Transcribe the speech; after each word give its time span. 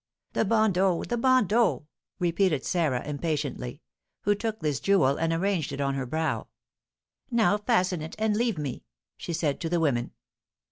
"The 0.33 0.45
bandeau, 0.45 1.03
the 1.03 1.15
bandeau!" 1.15 1.85
repeated 2.17 2.65
Sarah, 2.65 3.05
impatiently, 3.07 3.83
who 4.21 4.33
took 4.33 4.59
this 4.59 4.79
jewel 4.79 5.15
and 5.15 5.31
arranged 5.31 5.71
it 5.71 5.79
on 5.79 5.93
her 5.93 6.07
brow. 6.07 6.47
"Now 7.29 7.59
fasten 7.59 8.01
it, 8.01 8.15
and 8.17 8.35
leave 8.35 8.57
me!" 8.57 8.83
she 9.15 9.31
said 9.31 9.59
to 9.61 9.69
the 9.69 9.79
women. 9.79 10.13